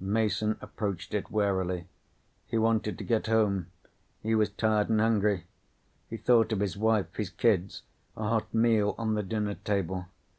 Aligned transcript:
Mason 0.00 0.56
approached 0.62 1.12
it 1.12 1.30
warily. 1.30 1.86
He 2.46 2.56
wanted 2.56 2.96
to 2.96 3.04
get 3.04 3.26
home. 3.26 3.66
He 4.22 4.34
was 4.34 4.48
tired 4.48 4.88
and 4.88 4.98
hungry. 4.98 5.44
He 6.08 6.16
thought 6.16 6.52
of 6.52 6.60
his 6.60 6.74
wife, 6.78 7.14
his 7.14 7.28
kids, 7.28 7.82
a 8.16 8.26
hot 8.26 8.54
meal 8.54 8.94
on 8.96 9.12
the 9.12 9.22
dinner 9.22 9.56
table. 9.62 10.06